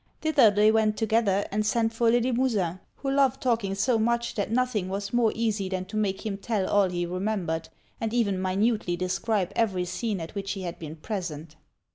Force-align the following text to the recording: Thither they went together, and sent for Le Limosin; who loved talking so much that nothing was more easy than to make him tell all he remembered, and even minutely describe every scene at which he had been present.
Thither 0.21 0.49
they 0.49 0.71
went 0.71 0.97
together, 0.97 1.45
and 1.51 1.63
sent 1.63 1.93
for 1.93 2.09
Le 2.09 2.19
Limosin; 2.19 2.79
who 2.95 3.11
loved 3.11 3.39
talking 3.39 3.75
so 3.75 3.99
much 3.99 4.33
that 4.33 4.49
nothing 4.49 4.89
was 4.89 5.13
more 5.13 5.31
easy 5.35 5.69
than 5.69 5.85
to 5.85 5.95
make 5.95 6.25
him 6.25 6.37
tell 6.39 6.67
all 6.67 6.89
he 6.89 7.05
remembered, 7.05 7.69
and 7.99 8.11
even 8.11 8.41
minutely 8.41 8.95
describe 8.97 9.51
every 9.55 9.85
scene 9.85 10.19
at 10.19 10.33
which 10.33 10.53
he 10.53 10.63
had 10.63 10.79
been 10.79 10.95
present. 10.95 11.55